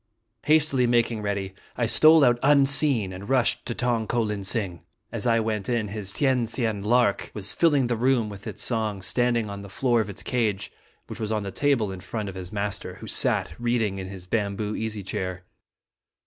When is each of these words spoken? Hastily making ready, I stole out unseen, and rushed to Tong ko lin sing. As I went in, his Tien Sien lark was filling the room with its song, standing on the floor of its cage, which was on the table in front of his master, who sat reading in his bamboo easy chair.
Hastily 0.45 0.87
making 0.87 1.21
ready, 1.21 1.53
I 1.77 1.85
stole 1.85 2.23
out 2.25 2.39
unseen, 2.41 3.13
and 3.13 3.29
rushed 3.29 3.67
to 3.67 3.75
Tong 3.75 4.07
ko 4.07 4.23
lin 4.23 4.43
sing. 4.43 4.81
As 5.11 5.27
I 5.27 5.39
went 5.39 5.69
in, 5.69 5.89
his 5.89 6.11
Tien 6.11 6.47
Sien 6.47 6.81
lark 6.83 7.29
was 7.35 7.53
filling 7.53 7.85
the 7.85 7.95
room 7.95 8.27
with 8.27 8.47
its 8.47 8.63
song, 8.63 9.03
standing 9.03 9.47
on 9.47 9.61
the 9.61 9.69
floor 9.69 10.01
of 10.01 10.09
its 10.09 10.23
cage, 10.23 10.71
which 11.05 11.19
was 11.19 11.31
on 11.31 11.43
the 11.43 11.51
table 11.51 11.91
in 11.91 11.99
front 11.99 12.29
of 12.29 12.33
his 12.33 12.51
master, 12.51 12.95
who 12.95 13.05
sat 13.05 13.53
reading 13.59 13.99
in 13.99 14.07
his 14.07 14.25
bamboo 14.25 14.73
easy 14.75 15.03
chair. 15.03 15.43